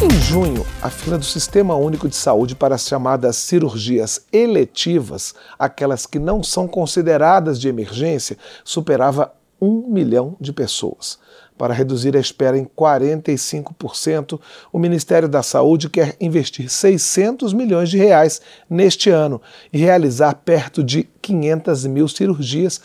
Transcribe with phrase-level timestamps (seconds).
[0.00, 6.06] Em junho, a fila do Sistema Único de Saúde para as chamadas cirurgias eletivas, aquelas
[6.06, 11.18] que não são consideradas de emergência, superava um milhão de pessoas.
[11.58, 14.40] Para reduzir a espera em 45%,
[14.72, 18.40] o Ministério da Saúde quer investir 600 milhões de reais
[18.70, 19.42] neste ano
[19.72, 22.80] e realizar perto de 500 mil cirurgias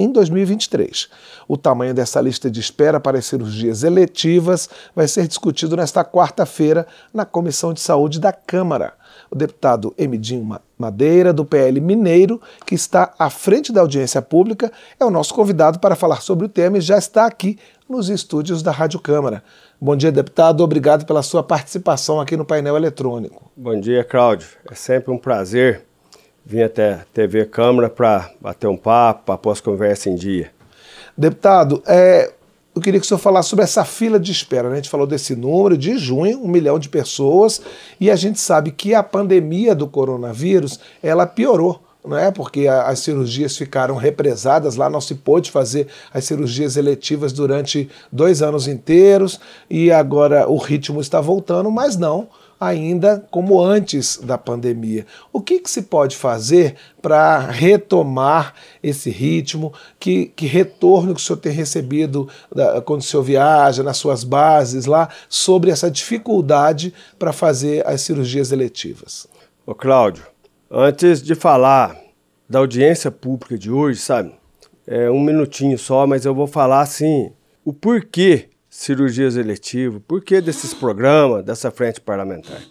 [0.00, 1.10] em 2023.
[1.46, 6.86] O tamanho dessa lista de espera para as cirurgias eletivas vai ser discutido nesta quarta-feira
[7.12, 8.94] na Comissão de Saúde da Câmara.
[9.30, 15.04] O deputado Emidinho Madeira, do PL Mineiro, que está à frente da audiência pública, é
[15.04, 18.72] o nosso convidado para falar sobre o tema e já está aqui nos estúdios da
[18.72, 19.44] Rádio Câmara.
[19.78, 20.62] Bom dia, deputado.
[20.62, 23.50] Obrigado pela sua participação aqui no painel eletrônico.
[23.54, 24.48] Bom dia, Cláudio.
[24.70, 25.89] É sempre um prazer
[26.44, 30.50] Vim até TV Câmara para bater um papo, as conversas em dia.
[31.16, 32.32] Deputado, é,
[32.74, 34.68] eu queria que o senhor falasse sobre essa fila de espera.
[34.68, 34.74] Né?
[34.74, 37.60] A gente falou desse número de junho, um milhão de pessoas,
[38.00, 41.82] e a gente sabe que a pandemia do coronavírus ela piorou.
[42.04, 47.32] Não é porque as cirurgias ficaram represadas, lá não se pôde fazer as cirurgias eletivas
[47.32, 52.28] durante dois anos inteiros e agora o ritmo está voltando, mas não
[52.60, 55.06] ainda como antes da pandemia.
[55.32, 59.72] O que, que se pode fazer para retomar esse ritmo?
[59.98, 64.22] Que, que retorno que o senhor tem recebido da, quando o senhor viaja, nas suas
[64.22, 69.26] bases lá, sobre essa dificuldade para fazer as cirurgias eletivas?
[69.66, 70.26] Ô Cláudio,
[70.70, 71.98] antes de falar
[72.46, 74.34] da audiência pública de hoje, sabe?
[74.86, 77.32] É um minutinho só, mas eu vou falar assim,
[77.64, 78.49] o porquê
[78.80, 82.62] cirurgias eletivas, por que desses programas, dessa frente parlamentar?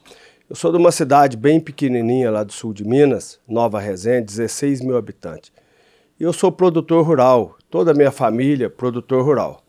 [0.49, 4.81] Eu sou de uma cidade bem pequenininha lá do sul de Minas, Nova Resende, 16
[4.81, 5.51] mil habitantes.
[6.19, 9.61] E eu sou produtor rural, toda a minha família produtor rural.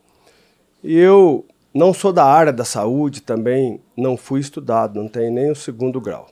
[0.82, 5.50] E eu não sou da área da saúde, também não fui estudado, não tenho nem
[5.50, 6.27] o segundo grau.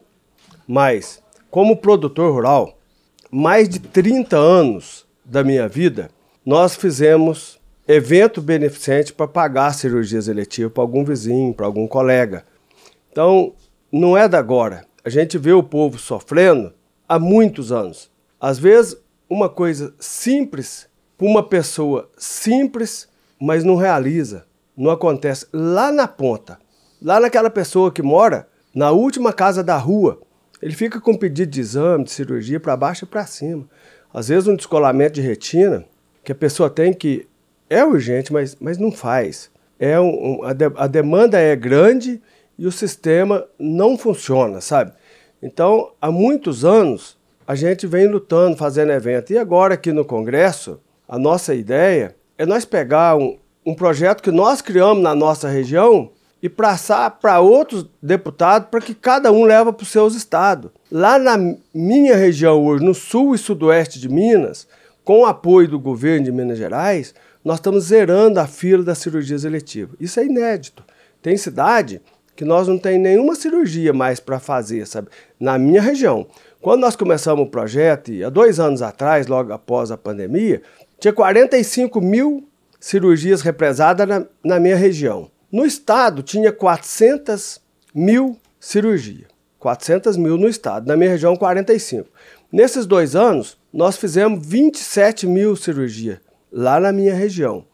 [0.66, 2.78] Mas, como produtor rural,
[3.30, 6.10] mais de 30 anos da minha vida,
[6.46, 7.57] nós fizemos
[7.88, 12.44] evento beneficente para pagar cirurgias eletivas para algum vizinho, para algum colega.
[13.10, 13.54] Então,
[13.90, 14.84] não é da agora.
[15.02, 16.74] A gente vê o povo sofrendo
[17.08, 18.10] há muitos anos.
[18.38, 18.94] Às vezes,
[19.28, 23.08] uma coisa simples para uma pessoa simples,
[23.40, 24.44] mas não realiza,
[24.76, 26.58] não acontece lá na ponta.
[27.00, 30.20] Lá naquela pessoa que mora na última casa da rua,
[30.60, 33.66] ele fica com pedido de exame, de cirurgia para baixo e para cima.
[34.12, 35.84] Às vezes um descolamento de retina
[36.22, 37.26] que a pessoa tem que
[37.68, 39.50] é urgente, mas, mas não faz.
[39.78, 42.20] É um, a, de, a demanda é grande
[42.58, 44.92] e o sistema não funciona, sabe?
[45.42, 49.32] Então, há muitos anos, a gente vem lutando, fazendo evento.
[49.32, 54.30] E agora aqui no Congresso, a nossa ideia é nós pegar um, um projeto que
[54.30, 56.10] nós criamos na nossa região
[56.42, 60.70] e passar para outros deputados para que cada um leva para os seus estados.
[60.90, 61.36] Lá na
[61.74, 64.66] minha região hoje, no sul e sudoeste de Minas,
[65.04, 69.44] com o apoio do governo de Minas Gerais, nós estamos zerando a fila das cirurgias
[69.44, 69.96] eletivas.
[70.00, 70.84] Isso é inédito.
[71.22, 72.00] Tem cidade
[72.36, 75.08] que nós não tem nenhuma cirurgia mais para fazer, sabe?
[75.40, 76.26] Na minha região.
[76.60, 80.62] Quando nós começamos o projeto, há dois anos atrás, logo após a pandemia,
[81.00, 82.48] tinha 45 mil
[82.78, 85.30] cirurgias represadas na, na minha região.
[85.50, 87.60] No estado, tinha 400
[87.94, 89.26] mil cirurgias.
[89.58, 92.08] 400 mil no estado, na minha região, 45.
[92.52, 96.18] Nesses dois anos, nós fizemos 27 mil cirurgias
[96.52, 97.64] lá na minha região.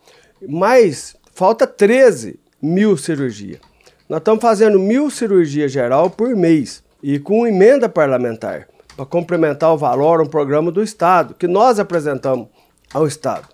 [0.49, 3.61] Mas falta 13 mil cirurgias.
[4.09, 9.79] Nós estamos fazendo mil cirurgias geral por mês e com emenda parlamentar para complementar o
[9.79, 12.49] valor um programa do Estado que nós apresentamos
[12.93, 13.49] ao Estado.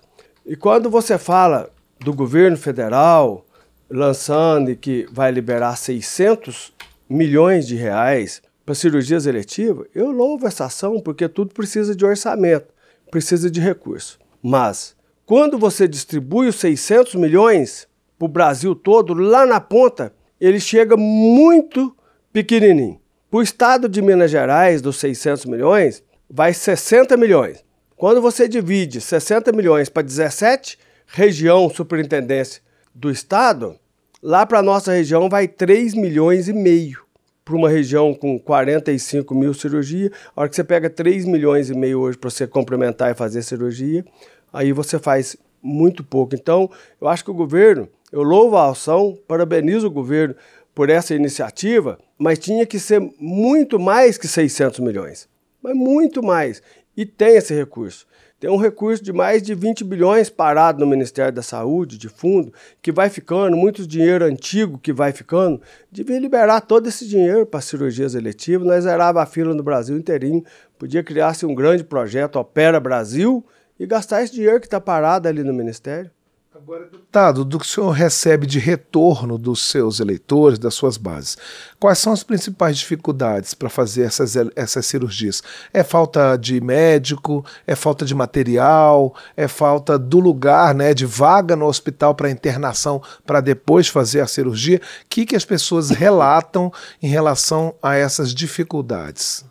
[0.45, 3.45] E quando você fala do governo federal
[3.89, 6.73] lançando que vai liberar 600
[7.09, 12.67] milhões de reais para cirurgias eletivas, eu louvo essa ação porque tudo precisa de orçamento,
[13.09, 14.17] precisa de recurso.
[14.41, 14.95] Mas
[15.25, 17.87] quando você distribui os 600 milhões
[18.17, 21.95] para o Brasil todo, lá na ponta, ele chega muito
[22.33, 22.99] pequenininho.
[23.29, 27.63] Para o estado de Minas Gerais, dos 600 milhões, vai 60 milhões.
[27.95, 32.61] Quando você divide 60 milhões para 17 região superintendência
[32.93, 33.75] do estado,
[34.21, 37.03] lá para a nossa região vai 3 milhões e meio.
[37.43, 41.75] Para uma região com 45 mil cirurgia, a hora que você pega 3 milhões e
[41.75, 44.05] meio hoje para você complementar e fazer cirurgia,
[44.51, 46.35] aí você faz muito pouco.
[46.35, 46.69] Então,
[46.99, 50.35] eu acho que o governo, eu louvo a ação, parabenizo o governo
[50.73, 55.27] por essa iniciativa, mas tinha que ser muito mais que 600 milhões,
[55.61, 56.61] mas muito mais.
[56.95, 58.05] E tem esse recurso.
[58.41, 62.51] Tem um recurso de mais de 20 bilhões parado no Ministério da Saúde, de fundo,
[62.81, 65.61] que vai ficando, muito dinheiro antigo que vai ficando.
[65.91, 68.67] Devia liberar todo esse dinheiro para cirurgias eletivas.
[68.67, 70.43] Nós zerava a fila no Brasil inteirinho.
[70.79, 73.45] Podia criar-se um grande projeto, Opera Brasil,
[73.81, 76.11] e gastar esse dinheiro que está parado ali no Ministério.
[76.53, 81.35] Agora, deputado, do que o senhor recebe de retorno dos seus eleitores, das suas bases,
[81.79, 85.41] quais são as principais dificuldades para fazer essas, essas cirurgias?
[85.73, 87.43] É falta de médico?
[87.65, 89.15] É falta de material?
[89.35, 94.27] É falta do lugar, né, de vaga no hospital para internação para depois fazer a
[94.27, 94.77] cirurgia?
[94.77, 99.43] O que, que as pessoas relatam em relação a essas dificuldades?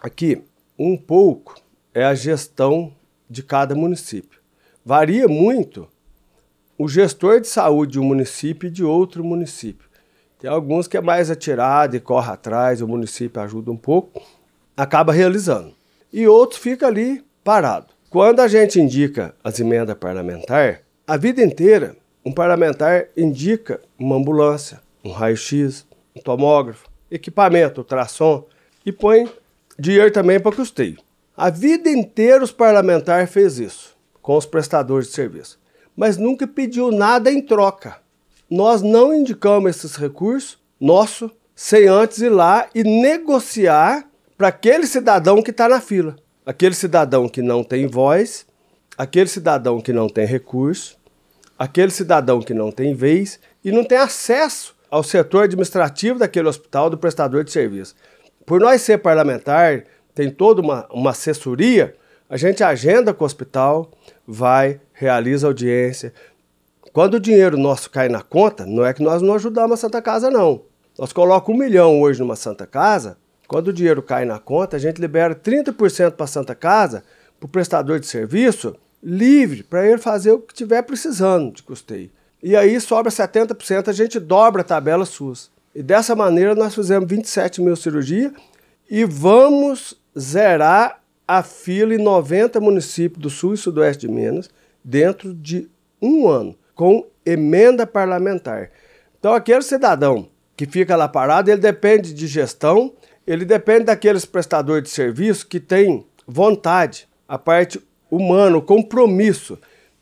[0.00, 0.42] Aqui,
[0.78, 1.56] um pouco
[1.92, 2.96] é a gestão
[3.28, 4.40] de cada município.
[4.84, 5.88] Varia muito
[6.78, 9.88] o gestor de saúde de um município e de outro município.
[10.38, 14.22] Tem alguns que é mais atirado e corre atrás, o município ajuda um pouco,
[14.76, 15.74] acaba realizando.
[16.12, 17.88] E outros fica ali parado.
[18.10, 24.80] Quando a gente indica as emendas parlamentares, a vida inteira, um parlamentar indica uma ambulância,
[25.04, 28.44] um raio-x, um tomógrafo, equipamento, ultrassom
[28.84, 29.30] e põe
[29.78, 30.98] dinheiro também para custeio.
[31.36, 35.58] A vida inteira os parlamentares fez isso com os prestadores de serviço
[35.96, 37.96] mas nunca pediu nada em troca.
[38.50, 44.06] Nós não indicamos esses recursos, nosso, sem antes ir lá e negociar
[44.36, 46.16] para aquele cidadão que está na fila.
[46.44, 48.46] Aquele cidadão que não tem voz,
[48.96, 50.96] aquele cidadão que não tem recurso,
[51.58, 56.90] aquele cidadão que não tem vez e não tem acesso ao setor administrativo daquele hospital,
[56.90, 57.96] do prestador de serviço.
[58.44, 59.84] Por nós ser parlamentar,
[60.16, 61.94] tem toda uma, uma assessoria,
[62.28, 63.90] a gente agenda com o hospital,
[64.26, 66.10] vai, realiza audiência.
[66.90, 70.00] Quando o dinheiro nosso cai na conta, não é que nós não ajudamos a Santa
[70.00, 70.62] Casa, não.
[70.98, 74.78] Nós colocamos um milhão hoje numa Santa Casa, quando o dinheiro cai na conta, a
[74.80, 77.04] gente libera 30% para a Santa Casa,
[77.38, 82.10] para o prestador de serviço, livre, para ele fazer o que tiver precisando de custeio.
[82.42, 85.50] E aí sobra 70%, a gente dobra a tabela SUS.
[85.74, 88.32] E dessa maneira nós fizemos 27 mil cirurgias
[88.90, 94.48] e vamos zerar a fila em 90 municípios do sul e sudoeste de Minas
[94.84, 95.68] dentro de
[96.00, 98.70] um ano, com emenda parlamentar.
[99.18, 102.92] Então, aquele cidadão que fica lá parado, ele depende de gestão,
[103.26, 107.80] ele depende daqueles prestadores de serviço que têm vontade, a parte
[108.10, 109.58] humana, o compromisso.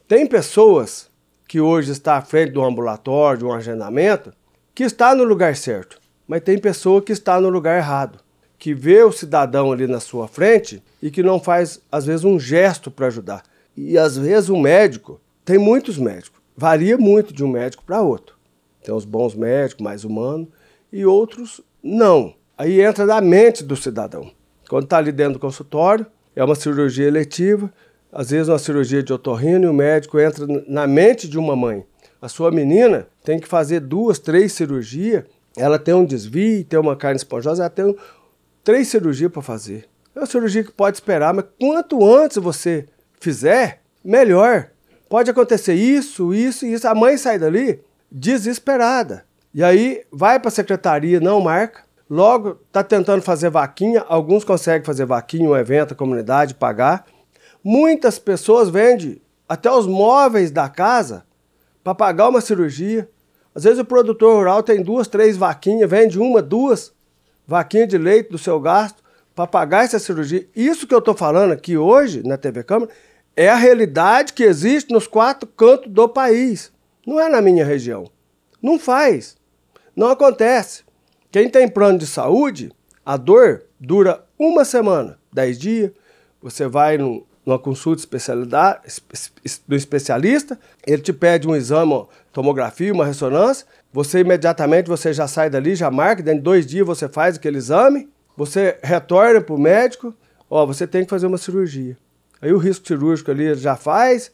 [0.06, 1.10] Tem pessoas
[1.48, 4.32] que hoje está à frente de um ambulatório, de um agendamento,
[4.74, 8.18] que está no lugar certo, mas tem pessoa que está no lugar errado,
[8.64, 12.40] que vê o cidadão ali na sua frente e que não faz, às vezes, um
[12.40, 13.42] gesto para ajudar.
[13.76, 18.36] E às vezes o médico, tem muitos médicos, varia muito de um médico para outro.
[18.82, 20.48] Tem os bons médicos, mais humanos,
[20.90, 22.32] e outros não.
[22.56, 24.30] Aí entra na mente do cidadão.
[24.66, 27.70] Quando está ali dentro do consultório, é uma cirurgia eletiva,
[28.10, 31.84] às vezes uma cirurgia de otorrino, e o médico entra na mente de uma mãe.
[32.18, 35.24] A sua menina tem que fazer duas, três cirurgias,
[35.54, 37.94] ela tem um desvio, tem uma carne esponjosa, ela tem
[38.64, 39.86] três cirurgias para fazer.
[40.16, 42.86] É uma cirurgia que pode esperar, mas quanto antes você
[43.20, 44.70] fizer, melhor.
[45.08, 46.88] Pode acontecer isso, isso e isso.
[46.88, 47.80] A mãe sai dali
[48.10, 49.24] desesperada.
[49.52, 51.84] E aí vai para a secretaria, não marca.
[52.08, 54.04] Logo está tentando fazer vaquinha.
[54.08, 57.06] Alguns conseguem fazer vaquinha, um evento, a comunidade, pagar.
[57.62, 61.24] Muitas pessoas vendem até os móveis da casa
[61.82, 63.08] para pagar uma cirurgia.
[63.54, 66.93] Às vezes o produtor rural tem duas, três vaquinhas, vende uma, duas
[67.46, 69.02] vaquinhas de leite do seu gasto
[69.34, 70.48] para pagar essa cirurgia.
[70.54, 72.90] Isso que eu estou falando aqui hoje na TV Câmara
[73.36, 76.72] é a realidade que existe nos quatro cantos do país.
[77.06, 78.10] Não é na minha região.
[78.62, 79.36] Não faz.
[79.94, 80.84] Não acontece.
[81.30, 82.72] Quem tem plano de saúde,
[83.04, 85.90] a dor dura uma semana, dez dias.
[86.40, 88.80] Você vai numa consulta especialidade,
[89.66, 93.66] do especialista, ele te pede um exame, tomografia, uma ressonância.
[93.94, 97.58] Você imediatamente você já sai dali, já marca, dentro de dois dias você faz aquele
[97.58, 100.12] exame, você retorna para o médico,
[100.50, 101.96] ó, você tem que fazer uma cirurgia.
[102.42, 104.32] Aí o risco cirúrgico ali já faz,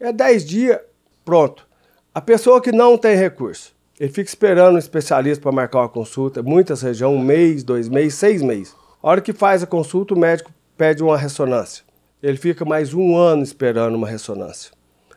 [0.00, 0.78] é 10 dias,
[1.22, 1.68] pronto.
[2.14, 6.42] A pessoa que não tem recurso, ele fica esperando um especialista para marcar uma consulta,
[6.42, 8.74] muitas regiões, um mês, dois meses, seis meses.
[9.02, 11.84] A hora que faz a consulta, o médico pede uma ressonância.
[12.22, 14.72] Ele fica mais um ano esperando uma ressonância.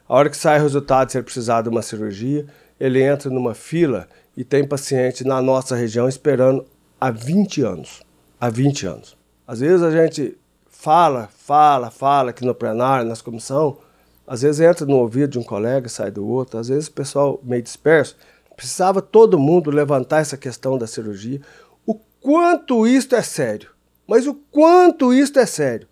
[0.10, 2.46] A hora que sai o resultado, se ele precisar de uma cirurgia,
[2.80, 6.66] ele entra numa fila e tem paciente na nossa região esperando
[7.00, 8.02] há 20 anos.
[8.40, 9.18] Há 20 anos.
[9.48, 10.38] Às vezes a gente
[10.70, 13.80] fala, fala, fala aqui no plenário, nas comissão,
[14.28, 17.40] às vezes entra no ouvido de um colega, sai do outro, às vezes o pessoal
[17.44, 18.18] meio disperso.
[18.56, 21.40] Precisava todo mundo levantar essa questão da cirurgia.
[21.86, 23.70] O quanto isto é sério.
[24.06, 25.88] Mas o quanto isto é sério.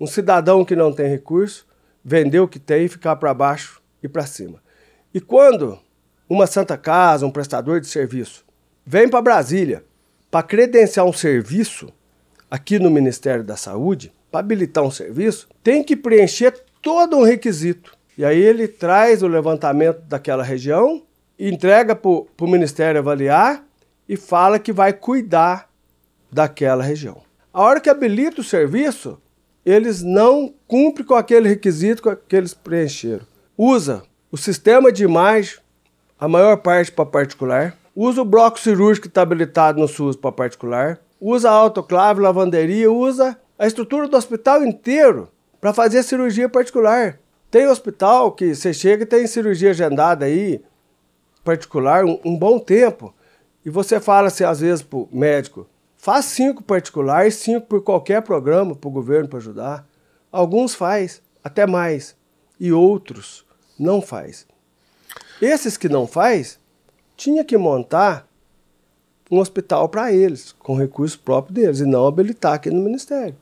[0.00, 1.66] Um cidadão que não tem recurso,
[2.04, 4.62] vender o que tem, ficar para baixo e para cima.
[5.12, 5.78] E quando
[6.28, 8.44] uma Santa Casa, um prestador de serviço,
[8.84, 9.84] vem para Brasília
[10.30, 11.92] para credenciar um serviço
[12.50, 16.52] aqui no Ministério da Saúde, para habilitar um serviço, tem que preencher
[16.82, 17.96] todo um requisito.
[18.18, 21.02] E aí ele traz o levantamento daquela região,
[21.38, 23.64] entrega para o Ministério avaliar
[24.08, 25.68] e fala que vai cuidar
[26.30, 27.22] daquela região.
[27.52, 29.20] A hora que habilita o serviço,
[29.64, 33.26] eles não cumprem com aquele requisito que eles preencheram.
[33.56, 34.02] Usa
[34.32, 35.58] o sistema de imagem,
[36.24, 40.32] a maior parte para particular, usa o bloco cirúrgico que está habilitado no SUS para
[40.32, 45.28] particular, usa a autoclave, lavanderia, usa a estrutura do hospital inteiro
[45.60, 47.20] para fazer cirurgia particular.
[47.50, 50.64] Tem hospital que você chega e tem cirurgia agendada aí,
[51.44, 53.14] particular, um, um bom tempo.
[53.62, 55.66] E você fala assim, às vezes, para o médico,
[55.98, 59.86] faz cinco particulares, cinco por qualquer programa para o governo para ajudar.
[60.32, 62.16] Alguns faz, até mais.
[62.58, 63.44] E outros
[63.78, 64.46] não faz.
[65.40, 66.58] Esses que não faz,
[67.16, 68.26] tinha que montar
[69.30, 73.34] um hospital para eles, com recurso próprio deles, e não habilitar aqui no Ministério.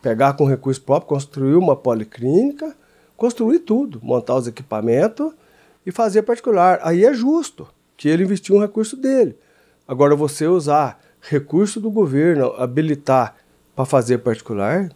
[0.00, 2.76] Pegar com recurso próprio, construir uma policlínica,
[3.16, 5.32] construir tudo, montar os equipamentos
[5.86, 6.80] e fazer particular.
[6.82, 9.36] Aí é justo que ele investiu um recurso dele.
[9.86, 13.36] Agora, você usar recurso do governo, habilitar
[13.76, 14.90] para fazer particular,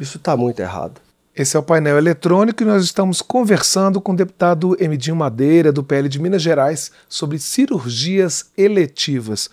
[0.00, 1.00] isso está muito errado.
[1.34, 5.82] Esse é o painel eletrônico e nós estamos conversando com o deputado Emidinho Madeira, do
[5.82, 9.48] PL de Minas Gerais, sobre cirurgias eletivas.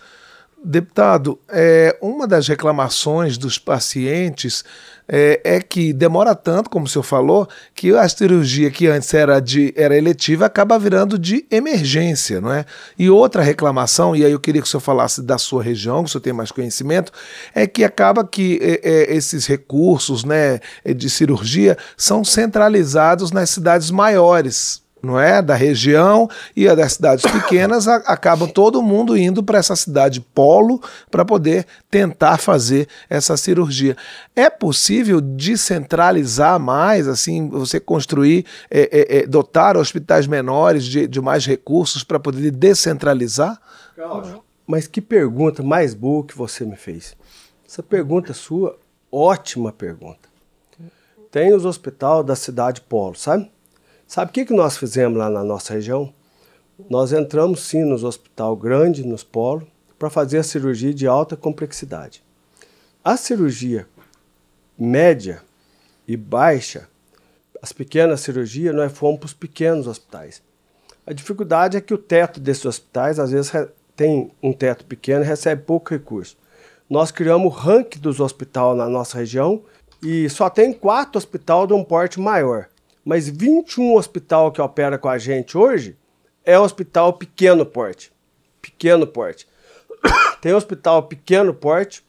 [0.62, 4.62] Deputado, é, uma das reclamações dos pacientes
[5.08, 9.40] é, é, que demora tanto, como o senhor falou, que a cirurgia que antes era,
[9.40, 12.66] de, era eletiva acaba virando de emergência, não é?
[12.98, 16.10] E outra reclamação, e aí eu queria que o senhor falasse da sua região, que
[16.10, 17.10] o senhor tem mais conhecimento,
[17.54, 20.60] é que acaba que é, é esses recursos né,
[20.94, 25.40] de cirurgia são centralizados nas cidades maiores não é?
[25.40, 30.20] Da região e a das cidades pequenas a, acabam todo mundo indo para essa cidade
[30.20, 30.80] polo
[31.10, 33.96] para poder tentar fazer essa cirurgia.
[34.34, 41.20] É possível descentralizar mais, assim, você construir, é, é, é, dotar hospitais menores de, de
[41.20, 43.60] mais recursos para poder descentralizar?
[44.66, 47.16] Mas que pergunta mais boa que você me fez.
[47.66, 48.78] Essa pergunta sua,
[49.10, 50.28] ótima pergunta.
[51.30, 53.50] Tem os hospitais da cidade polo, sabe?
[54.10, 56.12] Sabe o que, que nós fizemos lá na nossa região?
[56.90, 62.20] Nós entramos sim nos hospital grande, nos polos, para fazer a cirurgia de alta complexidade.
[63.04, 63.86] A cirurgia
[64.76, 65.40] média
[66.08, 66.88] e baixa,
[67.62, 70.42] as pequenas cirurgias, nós fomos para os pequenos hospitais.
[71.06, 73.52] A dificuldade é que o teto desses hospitais, às vezes,
[73.94, 76.36] tem um teto pequeno e recebe pouco recurso.
[76.88, 79.62] Nós criamos o ranking dos hospitais na nossa região
[80.02, 82.69] e só tem quatro hospitais de um porte maior
[83.04, 85.96] mas 21 hospital que opera com a gente hoje
[86.44, 88.12] é hospital pequeno porte.
[88.60, 89.46] Pequeno porte.
[90.40, 92.04] Tem hospital pequeno porte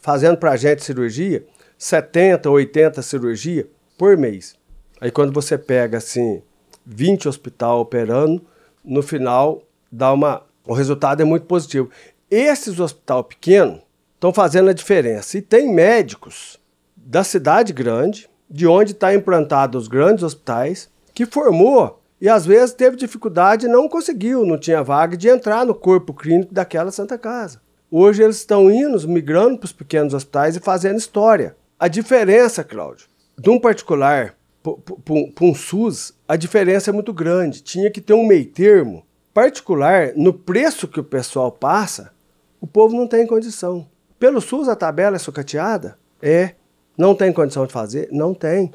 [0.00, 3.68] fazendo para a gente cirurgia, 70, 80 cirurgia
[3.98, 4.54] por mês.
[5.00, 6.42] Aí quando você pega assim
[6.86, 8.44] 20 hospital operando,
[8.84, 11.90] no final dá uma o resultado é muito positivo.
[12.30, 13.82] Esses hospital pequeno
[14.14, 15.36] estão fazendo a diferença.
[15.36, 16.60] E tem médicos
[16.94, 22.74] da cidade grande de onde está implantado os grandes hospitais, que formou e às vezes
[22.74, 27.16] teve dificuldade e não conseguiu, não tinha vaga de entrar no corpo clínico daquela Santa
[27.16, 27.60] Casa.
[27.90, 31.56] Hoje eles estão indo, migrando para os pequenos hospitais e fazendo história.
[31.78, 33.06] A diferença, Cláudio,
[33.38, 37.62] de um particular para um SUS, a diferença é muito grande.
[37.62, 39.04] Tinha que ter um meio termo.
[39.32, 42.12] Particular, no preço que o pessoal passa,
[42.60, 43.88] o povo não tem condição.
[44.18, 45.98] Pelo SUS a tabela é sucateada?
[46.20, 46.54] É.
[46.96, 48.08] Não tem condição de fazer?
[48.10, 48.72] Não tem.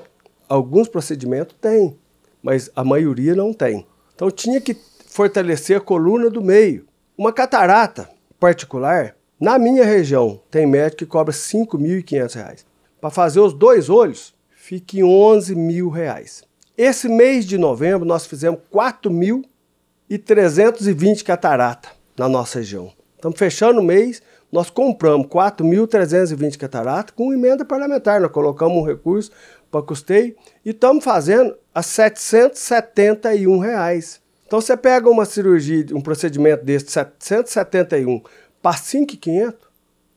[0.48, 1.98] Alguns procedimentos tem,
[2.42, 3.86] mas a maioria não tem.
[4.14, 6.88] Então tinha que fortalecer a coluna do meio.
[7.18, 12.66] Uma catarata particular, na minha região, tem médico que cobra R$ 5.500.
[13.00, 16.44] Para fazer os dois olhos, fique 11 mil reais.
[16.78, 22.92] Esse mês de novembro, nós fizemos 4.320 catarata na nossa região.
[23.16, 24.22] Estamos fechando o mês,
[24.52, 28.22] nós compramos 4.320 cataratas com emenda parlamentar.
[28.22, 29.32] Nós colocamos um recurso
[29.70, 34.22] para custeio e estamos fazendo a 771 reais.
[34.48, 38.22] Então você pega uma cirurgia, um procedimento desse, 771
[38.62, 39.56] para 5.500,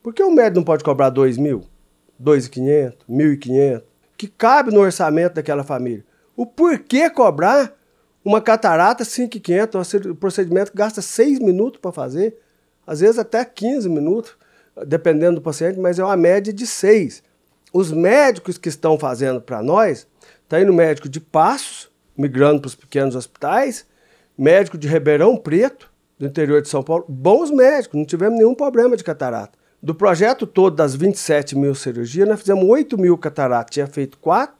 [0.02, 1.64] por que o médico não pode cobrar 2.000,
[2.22, 3.82] 2.500, 1.500,
[4.16, 6.04] que cabe no orçamento daquela família?
[6.36, 7.74] O porquê cobrar
[8.24, 12.38] uma catarata 5.500, um procedimento que gasta 6 minutos para fazer?
[12.88, 14.32] Às vezes até 15 minutos,
[14.86, 17.22] dependendo do paciente, mas é uma média de 6.
[17.72, 20.06] Os médicos que estão fazendo para nós
[20.48, 23.84] Está indo médico de Passos, migrando para os pequenos hospitais,
[24.36, 28.96] médico de Ribeirão Preto, do interior de São Paulo, bons médicos, não tivemos nenhum problema
[28.96, 29.58] de catarata.
[29.82, 34.56] Do projeto todo das 27 mil cirurgias, nós fizemos 8 mil cataratas, tinha feito 4,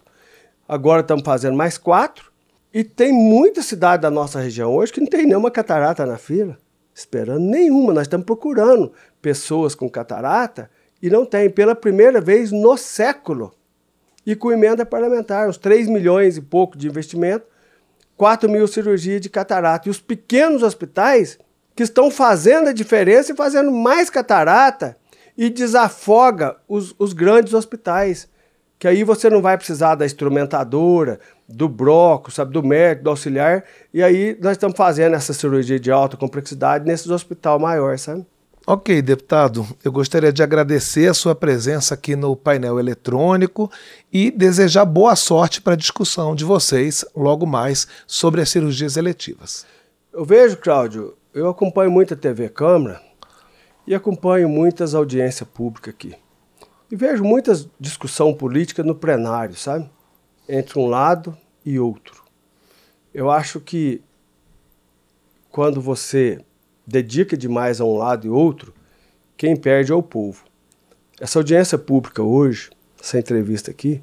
[0.69, 2.31] agora estamos fazendo mais 4.
[2.75, 6.59] E tem muita cidade da nossa região hoje que não tem nenhuma catarata na fila,
[6.99, 7.93] esperando nenhuma.
[7.93, 13.55] Nós estamos procurando pessoas com catarata e não tem, pela primeira vez no século.
[14.26, 17.47] E com emenda parlamentar, uns 3 milhões e pouco de investimento,
[18.17, 19.88] 4 mil cirurgias de catarata.
[19.88, 21.38] E os pequenos hospitais
[21.75, 24.97] que estão fazendo a diferença e fazendo mais catarata
[25.37, 28.28] e desafoga os, os grandes hospitais.
[28.79, 31.19] Que aí você não vai precisar da instrumentadora,
[31.49, 33.65] do broco, sabe, do médico, do auxiliar.
[33.93, 38.25] E aí nós estamos fazendo essa cirurgia de alta complexidade nesses hospitais maiores, sabe?
[38.71, 43.71] Ok, deputado, eu gostaria de agradecer a sua presença aqui no painel eletrônico
[44.13, 49.65] e desejar boa sorte para a discussão de vocês logo mais sobre as cirurgias eletivas.
[50.13, 53.01] Eu vejo, Cláudio, eu acompanho muito a TV Câmara
[53.87, 56.15] e acompanho muitas audiências públicas aqui.
[56.90, 59.90] E vejo muitas discussão política no plenário, sabe?
[60.49, 62.25] Entre um lado e outro.
[63.12, 64.02] Eu acho que
[65.50, 66.42] quando você
[66.87, 68.73] dedica demais a um lado e outro,
[69.37, 70.45] quem perde é o povo.
[71.21, 74.02] Essa audiência pública hoje, essa entrevista aqui,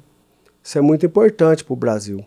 [0.62, 2.24] isso é muito importante para o Brasil.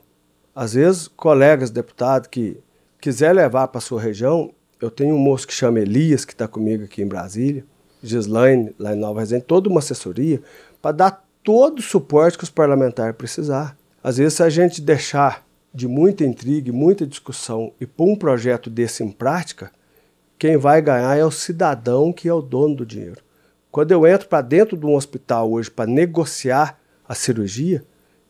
[0.53, 2.57] Às vezes, colegas deputados que
[2.99, 6.83] quiser levar para sua região, eu tenho um moço que chama Elias, que está comigo
[6.83, 7.65] aqui em Brasília,
[8.01, 10.41] Gislaine, lá em Nova Resende, toda uma assessoria,
[10.81, 13.77] para dar todo o suporte que os parlamentares precisar.
[14.03, 18.69] Às vezes, se a gente deixar de muita intriga muita discussão e pôr um projeto
[18.69, 19.71] desse em prática,
[20.37, 23.21] quem vai ganhar é o cidadão que é o dono do dinheiro.
[23.71, 27.83] Quando eu entro para dentro de um hospital hoje para negociar a cirurgia,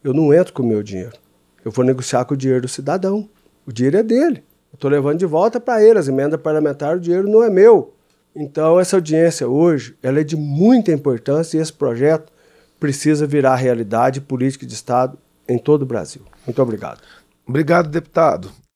[0.04, 1.18] eu não entro com o meu dinheiro.
[1.64, 3.30] Eu vou negociar com o dinheiro do cidadão.
[3.66, 4.44] O dinheiro é dele.
[4.74, 7.94] Estou levando de volta para ele as emendas parlamentares, o dinheiro não é meu.
[8.42, 12.32] Então, essa audiência hoje ela é de muita importância e esse projeto
[12.80, 16.22] precisa virar realidade política de Estado em todo o Brasil.
[16.48, 17.02] Muito obrigado.
[17.46, 18.50] Obrigado, deputado.